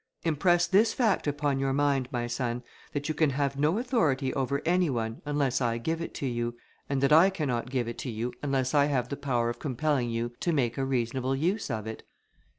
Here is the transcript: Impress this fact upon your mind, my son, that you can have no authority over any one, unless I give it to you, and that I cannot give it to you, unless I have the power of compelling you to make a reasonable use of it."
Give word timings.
Impress 0.23 0.65
this 0.65 0.95
fact 0.95 1.27
upon 1.27 1.59
your 1.59 1.73
mind, 1.73 2.07
my 2.11 2.25
son, 2.25 2.63
that 2.91 3.07
you 3.07 3.13
can 3.13 3.29
have 3.29 3.55
no 3.59 3.77
authority 3.77 4.33
over 4.33 4.59
any 4.65 4.89
one, 4.89 5.21
unless 5.27 5.61
I 5.61 5.77
give 5.77 6.01
it 6.01 6.15
to 6.15 6.25
you, 6.25 6.57
and 6.89 7.01
that 7.03 7.13
I 7.13 7.29
cannot 7.29 7.69
give 7.69 7.87
it 7.87 7.99
to 7.99 8.09
you, 8.09 8.33
unless 8.41 8.73
I 8.73 8.85
have 8.85 9.09
the 9.09 9.15
power 9.15 9.51
of 9.51 9.59
compelling 9.59 10.09
you 10.09 10.31
to 10.39 10.51
make 10.51 10.75
a 10.79 10.85
reasonable 10.85 11.35
use 11.35 11.69
of 11.69 11.85
it." 11.85 12.01